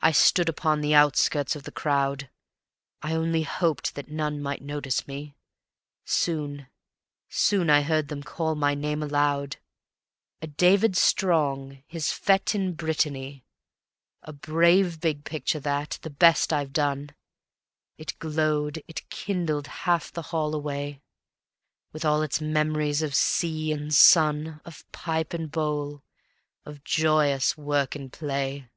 I 0.00 0.10
stood 0.10 0.48
upon 0.48 0.80
the 0.80 0.96
outskirts 0.96 1.54
of 1.54 1.62
the 1.62 1.70
crowd, 1.70 2.28
I 3.02 3.14
only 3.14 3.44
hoped 3.44 3.94
that 3.94 4.08
none 4.08 4.42
might 4.42 4.62
notice 4.62 5.06
me. 5.06 5.36
Soon, 6.04 6.66
soon 7.28 7.70
I 7.70 7.82
heard 7.82 8.08
them 8.08 8.24
call 8.24 8.56
my 8.56 8.74
name 8.74 9.00
aloud: 9.00 9.58
"A 10.40 10.48
'David 10.48 10.96
Strong', 10.96 11.84
his 11.86 12.10
Fete 12.10 12.56
in 12.56 12.72
Brittany." 12.74 13.44
(A 14.24 14.32
brave 14.32 14.98
big 14.98 15.22
picture 15.22 15.60
that, 15.60 16.00
the 16.02 16.10
best 16.10 16.52
I've 16.52 16.72
done, 16.72 17.10
It 17.96 18.18
glowed 18.18 18.82
and 18.88 19.08
kindled 19.08 19.68
half 19.86 20.10
the 20.10 20.22
hall 20.34 20.52
away, 20.52 21.00
With 21.92 22.04
all 22.04 22.22
its 22.22 22.40
memories 22.40 23.02
of 23.02 23.14
sea 23.14 23.70
and 23.70 23.94
sun, 23.94 24.60
Of 24.64 24.82
pipe 24.90 25.32
and 25.32 25.48
bowl, 25.48 26.02
of 26.64 26.82
joyous 26.82 27.56
work 27.56 27.94
and 27.94 28.12
play. 28.12 28.68